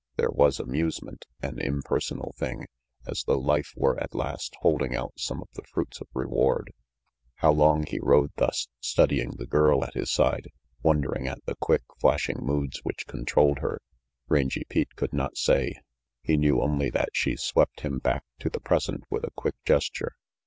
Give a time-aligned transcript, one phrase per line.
[0.15, 2.65] There was amusement, an impersonal thing,
[3.05, 6.71] as though life were at last holding out some of the fruits of reward.
[7.35, 10.47] How long he rode thus, studying the girl at his side,
[10.81, 13.79] wondering at the quick, flashing moods which controlled her,
[14.27, 15.75] Rangy Pete could not say.
[16.23, 20.13] He knew only that she swept him back to the present with a quick gesture.